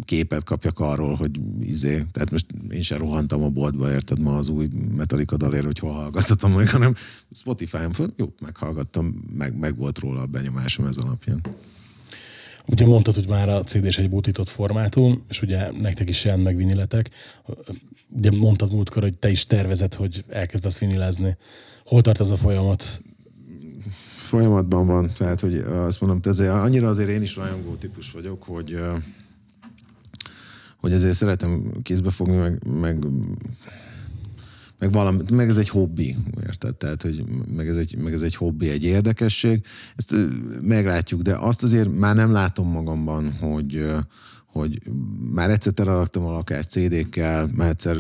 [0.06, 4.48] képet kapjak arról, hogy izé, tehát most én sem rohantam a boltba, érted ma az
[4.48, 6.94] új Metallica dalér, hogy hol hallgathatom meg, hanem
[7.32, 11.42] Spotify-on jó, meghallgattam, meg, meg volt róla a benyomásom ez alapján.
[12.68, 16.56] Ugye mondtad, hogy már a CD egy butított formátum, és ugye nektek is jelent meg
[16.56, 17.10] viniletek.
[18.10, 21.38] Ugye mondtad múltkor, hogy te is tervezed, hogy elkezdesz vinilezni.
[21.86, 23.02] Hol tart ez a folyamat?
[24.32, 28.80] Folyamatban van, tehát hogy azt mondom, ezért, annyira azért én is rajongó típus vagyok, hogy
[30.80, 33.06] hogy ezért szeretem kézbe fogni, meg, meg
[34.80, 36.76] meg, valami, meg ez egy hobbi, érted?
[36.76, 37.24] Tehát, hogy
[37.56, 39.66] meg ez, egy, meg ez egy hobbi, egy érdekesség.
[39.96, 40.14] Ezt
[40.62, 43.86] meglátjuk, de azt azért már nem látom magamban, hogy,
[44.52, 44.82] hogy
[45.32, 47.98] már egyszer teleraktam a lakást CD-kkel, már egyszer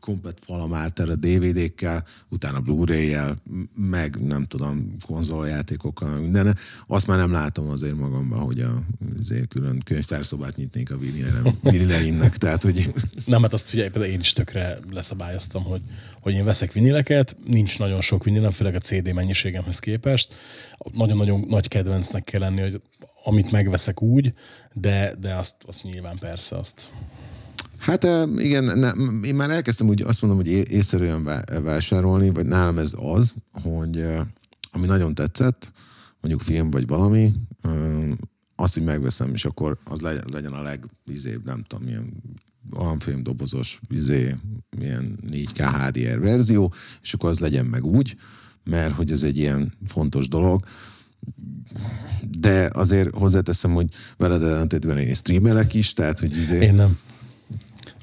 [0.00, 3.36] komplet falam állt erre DVD-kkel, utána Blu-ray-jel,
[3.76, 6.56] meg nem tudom, konzoljátékokkal, minden.
[6.86, 8.82] Azt már nem látom azért magamban, hogy a
[9.18, 10.98] azért külön könyvtárszobát nyitnék a
[11.62, 12.36] vinileinek.
[12.36, 12.92] Tehát, hogy...
[13.24, 15.82] Nem, hát azt figyelj, például én is tökre leszabályoztam, hogy,
[16.20, 20.34] hogy én veszek vinileket, nincs nagyon sok vinilem, főleg a CD mennyiségemhez képest.
[20.92, 22.80] Nagyon-nagyon nagy kedvencnek kell lenni, hogy
[23.26, 24.32] amit megveszek úgy,
[24.72, 26.90] de, de azt, azt nyilván persze azt
[27.78, 28.04] Hát
[28.36, 28.90] igen, ne,
[29.26, 34.04] én már elkezdtem úgy azt mondom, hogy észszerűen vá- vásárolni, vagy nálam ez az, hogy
[34.70, 35.72] ami nagyon tetszett,
[36.20, 37.32] mondjuk film vagy valami,
[38.56, 42.12] azt, hogy megveszem, és akkor az legyen, a legvizébb, nem tudom, milyen
[42.70, 44.34] alapfilm dobozos, vizé,
[44.78, 48.16] milyen 4K HDR verzió, és akkor az legyen meg úgy,
[48.64, 50.64] mert hogy ez egy ilyen fontos dolog.
[52.38, 53.86] De azért hozzáteszem, hogy
[54.16, 56.98] veled ellentétben én streamelek is, tehát hogy izé, Én nem.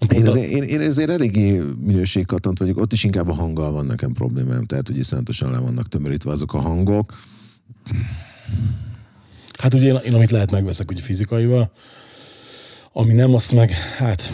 [0.09, 4.11] én, azért, én, én ezért eléggé minőségkatant vagyok, ott is inkább a hanggal van nekem
[4.11, 7.13] problémám, tehát hogy iszonyatosan le vannak tömörítve azok a hangok.
[9.59, 11.71] Hát ugye én, én amit lehet megveszek ugye fizikaival,
[12.93, 14.31] ami nem, azt meg, hát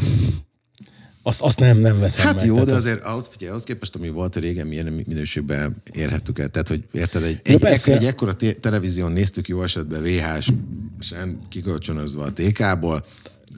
[1.30, 2.46] azt, azt nem, nem veszem Hát meg.
[2.46, 6.40] jó, Tehát de az- azért ahhoz, figyelj, ahhoz képest, ami volt régen, milyen minőségben érhettük
[6.40, 6.48] el.
[6.48, 12.34] Tehát, hogy érted, egy, egy, egy, egy ekkora televízión néztük jó esetben VHS-sen kikölcsönözve a
[12.34, 13.06] TK-ból,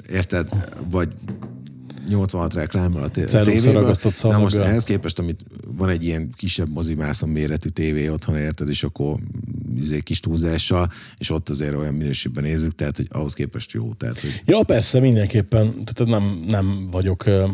[0.10, 0.50] érted,
[0.90, 1.10] vagy
[2.08, 3.96] 86 reklámmal a, tévéből.
[4.22, 5.40] Na most ehhez képest, amit
[5.78, 9.16] van egy ilyen kisebb mozimászon méretű tévé otthon, érted, és akkor
[9.78, 13.94] izé, kis túlzással, és ott azért olyan minőségben nézzük, tehát, hogy ahhoz képest jó.
[13.94, 15.86] Tehát, hogy Ja, persze, mindenképpen.
[15.86, 17.50] Tehát nem, nem vagyok uh,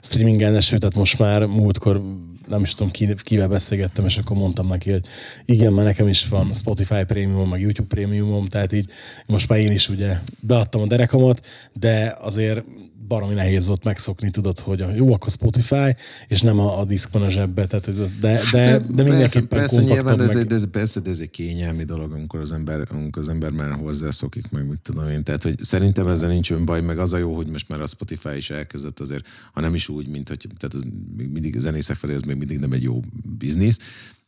[0.00, 2.02] streamingen sőt, tehát most már múltkor
[2.48, 5.04] nem is tudom, ki, kivel beszélgettem, és akkor mondtam neki, hogy
[5.44, 8.90] igen, mert nekem is van Spotify prémium, meg YouTube prémiumom, tehát így
[9.26, 12.64] most már én is ugye beadtam a derekamat, de azért
[13.08, 15.96] baromi nehéz volt megszokni, tudod, hogy a, jó, akkor Spotify,
[16.28, 19.68] és nem a, a diszk van a zsebbe, tehát ez, de, de, de, mindenképpen Hát,
[19.68, 20.42] persze, persze nyilván, de ez, meg...
[20.42, 23.50] egy, de ez, persze, de ez egy kényelmi dolog, amikor az ember, amikor az ember
[23.50, 25.22] már hozzászokik, meg mit tudom én.
[25.22, 27.86] Tehát, hogy szerintem ezzel nincs olyan baj, meg az a jó, hogy most már a
[27.86, 30.84] Spotify is elkezdett azért, ha nem is úgy, mint hogy, tehát az
[31.16, 33.02] mindig zenészek felé ez még mindig nem egy jó
[33.38, 33.78] biznisz,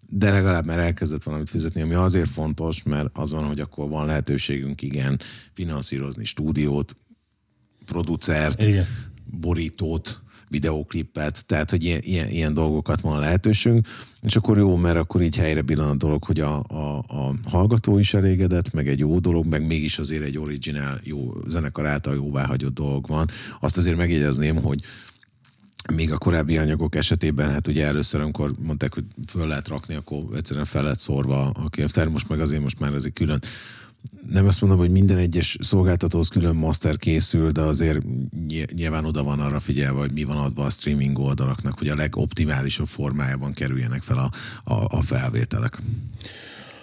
[0.08, 4.06] de legalább már elkezdett valamit fizetni, ami azért fontos, mert az van, hogy akkor van
[4.06, 5.20] lehetőségünk igen
[5.52, 6.96] finanszírozni stúdiót,
[7.86, 8.86] producert, Igen.
[9.40, 13.86] borítót, videóklipet, tehát hogy ilyen, ilyen, ilyen dolgokat van lehetőségünk,
[14.22, 17.98] és akkor jó, mert akkor így helyre billan a dolog, hogy a, a, a hallgató
[17.98, 22.74] is elégedett, meg egy jó dolog, meg mégis azért egy originál, jó zenekar által jóváhagyott
[22.74, 23.28] dolog van.
[23.60, 24.80] Azt azért megjegyezném, hogy
[25.88, 30.24] még a korábbi anyagok esetében, hát ugye először, amikor mondták, hogy föl lehet rakni, akkor
[30.36, 33.40] egyszerűen fel lett szórva a könyvtár, most meg azért most már ez egy külön
[34.30, 38.04] nem azt mondom, hogy minden egyes szolgáltatóhoz külön master készül, de azért
[38.46, 41.94] ny- nyilván oda van arra figyelve, hogy mi van adva a streaming oldalaknak, hogy a
[41.94, 44.30] legoptimálisabb formájában kerüljenek fel a,
[44.72, 45.82] a, a felvételek.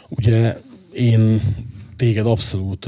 [0.09, 1.41] Ugye én
[1.95, 2.87] téged abszolút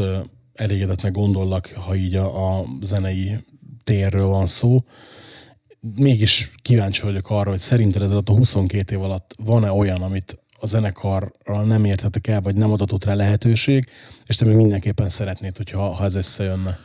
[0.54, 3.38] elégedetnek gondollak, ha így a, a zenei
[3.84, 4.84] térről van szó.
[5.96, 10.40] Mégis kíváncsi vagyok arra, hogy szerinted ez alatt a 22 év alatt van-e olyan, amit
[10.60, 13.90] a zenekarral nem értetek el, vagy nem adatott rá lehetőség,
[14.26, 16.80] és te még mindenképpen szeretnéd, hogyha ha ez összejönne.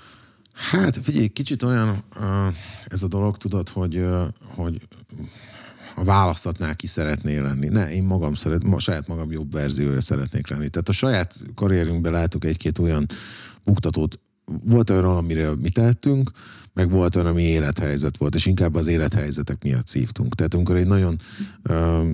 [0.53, 2.05] Hát figyelj, kicsit olyan
[2.87, 4.05] ez a dolog, tudod, hogy,
[4.55, 4.81] hogy
[5.95, 7.69] a választatnál ki szeretnél lenni.
[7.69, 10.69] Ne, én magam szeret, ma, saját magam jobb verziója szeretnék lenni.
[10.69, 13.07] Tehát a saját karrierünkben látok egy-két olyan
[13.65, 14.19] buktatót,
[14.65, 16.31] volt olyan, amiről mi tettünk,
[16.75, 20.35] meg volt olyan, ami élethelyzet volt, és inkább az élethelyzetek miatt szívtunk.
[20.35, 21.21] Tehát amikor egy nagyon,
[21.69, 22.09] uh,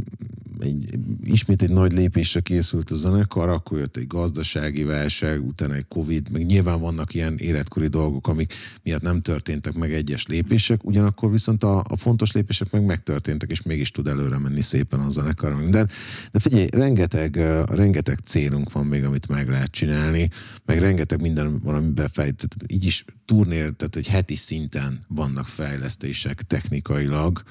[0.61, 5.87] egy, ismét egy nagy lépésre készült a zenekar, akkor jött egy gazdasági válság, utána egy
[5.89, 11.31] Covid, meg nyilván vannak ilyen életkori dolgok, amik miatt nem történtek meg egyes lépések, ugyanakkor
[11.31, 15.55] viszont a, a fontos lépések meg megtörténtek, és mégis tud előre menni szépen a zenekar.
[15.55, 15.89] Minden.
[16.33, 20.31] De figyelj, rengeteg, uh, rengeteg célunk van még, amit meg lehet csinálni,
[20.65, 22.55] meg rengeteg minden van, befejtett.
[22.67, 27.43] Így is turnér, tehát egy heti szinten vannak fejlesztések technikailag,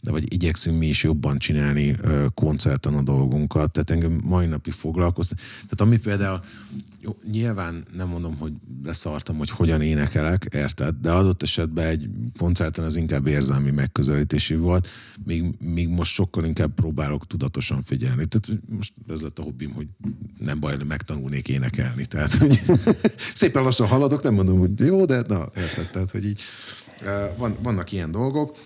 [0.00, 1.96] de vagy igyekszünk mi is jobban csinálni
[2.34, 5.38] koncerten a dolgunkat, tehát engem mai napig foglalkoztat.
[5.38, 6.40] Tehát ami például,
[7.00, 8.52] jó, nyilván nem mondom, hogy
[8.84, 10.94] leszartam, hogy hogyan énekelek, érted?
[11.02, 12.08] De adott esetben egy
[12.38, 14.88] koncerten az inkább érzelmi megközelítésű volt,
[15.24, 18.24] míg, míg most sokkal inkább próbálok tudatosan figyelni.
[18.26, 19.86] Tehát most ez lett a hobbim, hogy
[20.38, 22.06] nem baj, megtanulnék énekelni.
[22.06, 22.62] Tehát, hogy
[23.34, 25.90] szépen lassan haladok, nem mondom, hogy jó, de na, érted?
[25.90, 26.40] Tehát, hogy így
[27.36, 28.56] van, vannak ilyen dolgok,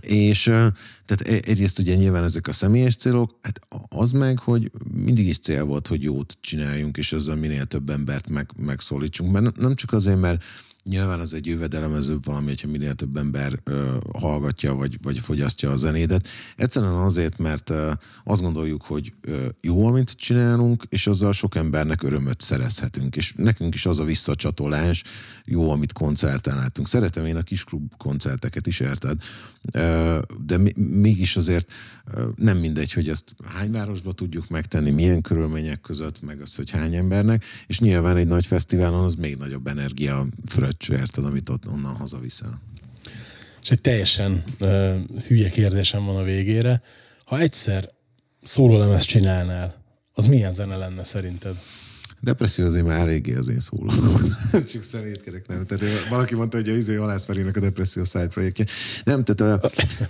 [0.00, 5.26] és tehát e- egyrészt ugye nyilván ezek a személyes célok, hát az meg, hogy mindig
[5.26, 9.32] is cél volt, hogy jót csináljunk, és ezzel minél több embert meg, megszólítsunk.
[9.32, 10.42] Mert nem csak azért, mert
[10.84, 15.76] nyilván ez egy jövedelemezőbb valami, hogyha minél több ember ö, hallgatja, vagy, vagy fogyasztja a
[15.76, 16.28] zenédet.
[16.56, 17.92] Egyszerűen azért, mert ö,
[18.24, 23.16] azt gondoljuk, hogy ö, jó, amit csinálunk, és azzal sok embernek örömöt szerezhetünk.
[23.16, 25.02] És nekünk is az a visszacsatolás
[25.44, 26.88] jó, amit koncerten látunk.
[26.88, 29.22] Szeretem én a kisklub koncerteket is, érted?
[29.72, 31.72] Ö, de mi- mégis azért
[32.14, 36.70] ö, nem mindegy, hogy ezt hány városba tudjuk megtenni, milyen körülmények között, meg az, hogy
[36.70, 41.68] hány embernek, és nyilván egy nagy fesztiválon az még nagyobb energia fröccs, érted, amit ott
[41.68, 42.60] onnan hazaviszel.
[43.62, 46.82] És egy teljesen uh, hülye kérdésem van a végére.
[47.24, 47.90] Ha egyszer
[48.42, 51.56] szólólemezt csinálnál, az milyen zene lenne szerinted?
[52.20, 53.90] Depresszió azért már eléggé az én szóló.
[54.72, 55.66] Csak szerintkedek, nem.
[55.66, 58.64] Tehát én, valaki mondta, hogy a izé Halász Ferinek a Depresszió side projektje.
[59.04, 59.62] Nem, tehát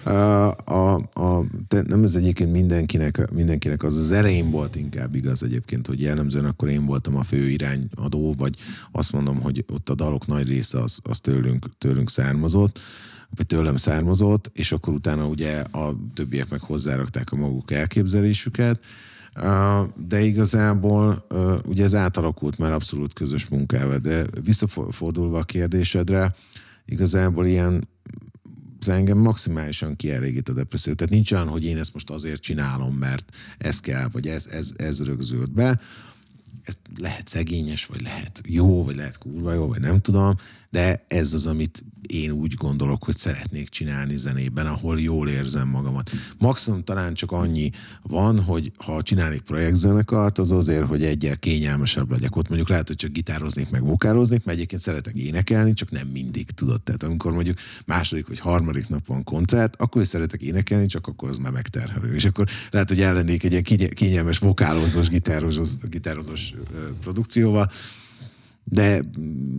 [0.04, 5.14] a, a, a, a, te, nem ez egyébként mindenkinek, mindenkinek az az elején volt inkább
[5.14, 8.56] igaz egyébként, hogy jellemzően akkor én voltam a fő irányadó, vagy
[8.92, 12.78] azt mondom, hogy ott a dalok nagy része az, az tőlünk, tőlünk származott
[13.36, 18.80] vagy tőlem származott, és akkor utána ugye a többiek meg hozzárakták a maguk elképzelésüket,
[20.06, 21.26] de igazából
[21.66, 26.34] ugye ez átalakult már abszolút közös munkával, de visszafordulva a kérdésedre,
[26.84, 27.88] igazából ilyen
[28.80, 30.92] ez engem maximálisan kielégít a depresszió.
[30.92, 33.24] Tehát nincs olyan, hogy én ezt most azért csinálom, mert
[33.58, 35.80] ez kell, vagy ez, ez, ez rögzült be.
[36.98, 40.34] Lehet szegényes, vagy lehet jó, vagy lehet kurva jó, vagy nem tudom,
[40.70, 46.10] de ez az, amit én úgy gondolok, hogy szeretnék csinálni zenében, ahol jól érzem magamat.
[46.38, 47.70] Maximum talán csak annyi
[48.02, 52.36] van, hogy ha csinálnék projektzenekart, az azért, hogy egyel kényelmesebb legyek.
[52.36, 56.50] Ott mondjuk lehet, hogy csak gitároznék, meg vokáloznék, mert egyébként szeretek énekelni, csak nem mindig,
[56.50, 56.82] tudod.
[56.82, 61.28] Tehát amikor mondjuk második vagy harmadik nap van koncert, akkor is szeretek énekelni, csak akkor
[61.28, 62.14] az már megterhelő.
[62.14, 66.39] És akkor lehet, hogy ellennék egy ilyen kényelmes vokálozós, gitározós, gitározós
[67.00, 67.70] produkcióval,
[68.64, 69.00] de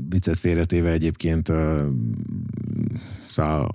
[0.09, 1.51] viccet félretéve egyébként
[3.29, 3.69] szóval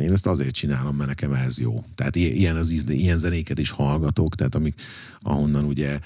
[0.00, 1.84] én ezt azért csinálom, mert nekem ez jó.
[1.94, 4.80] Tehát ilyen, az, ilyen zenéket is hallgatok, tehát amik,
[5.20, 5.98] ahonnan ugye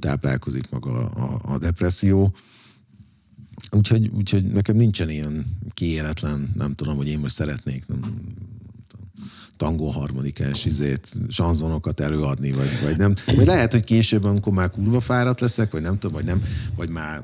[0.00, 2.34] táplálkozik maga a, a depresszió.
[3.70, 8.24] Úgyhogy, úgyhogy nekem nincsen ilyen kiéletlen, nem tudom, hogy én most szeretnék, nem,
[9.56, 13.14] tangó harmonikás izét, sanzonokat előadni, vagy, vagy nem.
[13.26, 16.42] Vagy lehet, hogy később, amikor már kurva fáradt leszek, vagy nem tudom, vagy nem,
[16.76, 17.22] vagy már,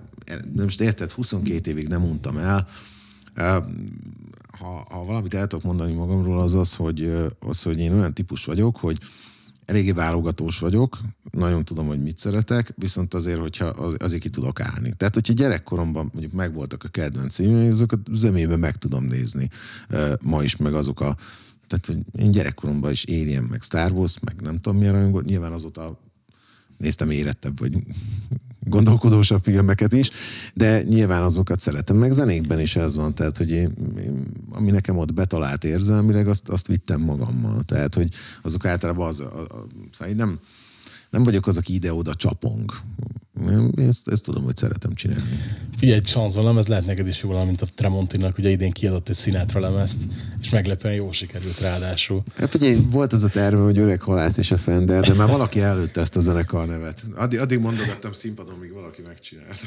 [0.55, 2.69] nem most érted, 22 évig nem mondtam el.
[4.59, 8.45] Ha, ha valamit el tudok mondani magamról, az az, hogy, az, hogy én olyan típus
[8.45, 8.99] vagyok, hogy
[9.65, 10.99] eléggé válogatós vagyok,
[11.31, 14.93] nagyon tudom, hogy mit szeretek, viszont azért, hogyha az, azért ki tudok állni.
[14.97, 19.49] Tehát, hogyha gyerekkoromban mondjuk megvoltak a kedvenc azokat zömében meg tudom nézni
[20.23, 21.17] ma is, meg azok a
[21.73, 25.53] tehát, hogy én gyerekkoromban is Alien, meg Star Wars, meg nem tudom milyen rajongó, nyilván
[25.53, 25.99] azóta
[26.79, 27.73] néztem érettebb, vagy
[28.75, 30.11] gondolkodósabb filmeket is,
[30.55, 34.99] de nyilván azokat szeretem, meg zenékben is ez van, tehát, hogy én, én, ami nekem
[34.99, 40.15] ott betalált érzelmileg, azt, azt vittem magammal, tehát, hogy azok általában az, a, a, szóval
[40.15, 40.39] nem,
[41.13, 42.73] nem vagyok az, aki ide-oda csapong.
[43.79, 45.39] Én ezt, ezt tudom, hogy szeretem csinálni.
[45.77, 49.17] Figyelj, egy Chanson lemez lehet neked is jól, mint a Tremontinak, ugye idén kiadott egy
[49.17, 49.99] Sinatra lemezt,
[50.41, 52.23] és meglepően jól sikerült ráadásul.
[52.37, 55.61] Hát figyelj, volt ez a terve, hogy öreg halász és a Fender, de már valaki
[55.61, 57.05] előtte ezt a zenekar nevet.
[57.15, 59.59] Addig, addig mondogattam színpadon, míg valaki megcsinált.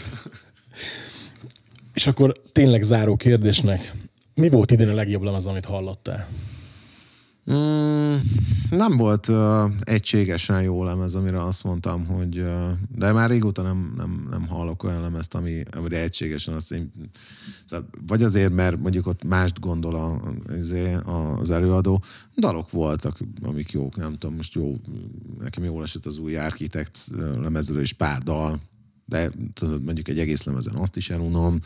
[1.94, 3.94] És akkor tényleg záró kérdésnek,
[4.34, 6.28] mi volt idén a legjobb lemez, amit hallottál?
[7.52, 8.16] Mm,
[8.70, 13.94] nem volt uh, egységesen jó lemez, amire azt mondtam, hogy uh, de már régóta nem,
[13.98, 16.92] nem, nem hallok olyan lemezt, ami, amire egységesen azt én,
[17.66, 20.22] szóval, vagy azért, mert mondjuk ott mást gondol a,
[20.58, 20.98] izé,
[21.40, 22.04] az előadó.
[22.38, 24.76] Dalok voltak, amik jók, nem tudom, most jó,
[25.40, 28.60] nekem jól esett az új Architect lemezről is pár dal,
[29.06, 31.60] de tudod, mondjuk egy egész lemezen azt is elunom,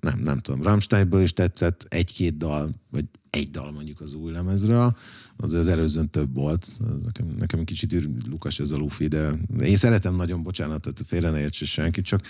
[0.00, 4.96] nem, nem tudom, Rammsteinből is tetszett egy-két dal, vagy egy dal mondjuk az új lemezről,
[5.36, 6.72] az az előzőn több volt.
[7.04, 11.30] Nekem, nekem kicsit űr Lukas ez a lufi, de én szeretem nagyon, bocsánat, tehát félre
[11.30, 12.22] ne értse senki, csak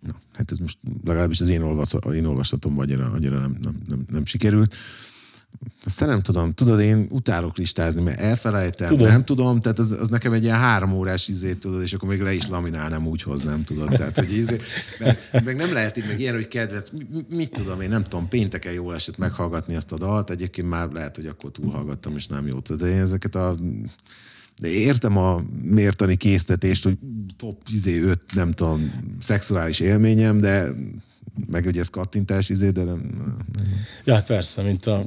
[0.00, 4.04] na, hát ez most legalábbis az én, olvas, én olvasatom annyira, annyira nem, nem, nem,
[4.10, 4.74] nem sikerült.
[5.84, 9.08] Aztán nem tudom, tudod, én utálok listázni, mert elfelejtem, tudom.
[9.08, 12.20] nem tudom, tehát az, az, nekem egy ilyen három órás izét, tudod, és akkor még
[12.20, 14.56] le is laminálnám, úgy hoznám, tudod, tehát, hogy izé,
[14.98, 16.90] meg, meg nem lehet így meg ilyen, hogy kedvec,
[17.28, 21.16] mit tudom én, nem tudom, pénteken jól esett meghallgatni azt a dalt, egyébként már lehet,
[21.16, 23.56] hogy akkor túlhallgattam, és nem jó, de én ezeket a
[24.60, 26.98] de értem a mértani késztetést, hogy
[27.36, 30.68] top izé, öt, nem tudom, szexuális élményem, de
[31.46, 33.10] meg ugye ez kattintás izé, de nem...
[33.16, 33.36] nem.
[34.04, 35.06] Ja, hát persze, mint a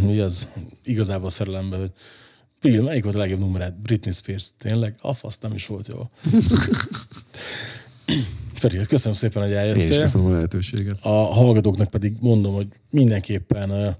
[0.00, 0.48] mi az
[0.84, 1.92] igazából szerelemben, hogy
[2.60, 3.80] Bill, melyik volt a legjobb numerát?
[3.80, 4.50] Britney Spears.
[4.58, 4.94] Tényleg?
[5.00, 6.10] A fasz nem is volt jó.
[8.54, 9.82] Feri, hát köszönöm szépen, hogy eljöttél.
[9.82, 10.98] Én is köszönöm a lehetőséget.
[11.02, 13.96] A hallgatóknak pedig mondom, hogy mindenképpen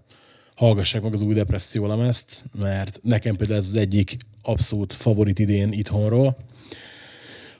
[0.54, 5.72] hallgassák meg az új depresszió lemezt, mert nekem például ez az egyik abszolút favorit idén
[5.72, 6.36] itthonról.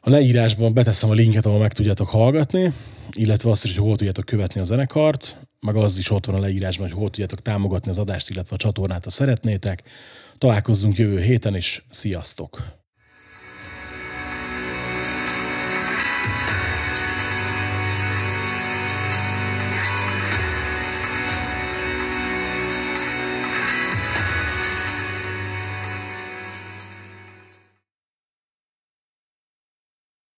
[0.01, 2.73] A leírásban beteszem a linket, ahol meg tudjátok hallgatni,
[3.13, 6.41] illetve azt is, hogy hol tudjátok követni a zenekart, meg az is ott van a
[6.41, 9.83] leírásban, hogy hol tudjátok támogatni az adást, illetve a csatornát, ha szeretnétek.
[10.39, 12.84] Találkozzunk jövő héten, és sziasztok!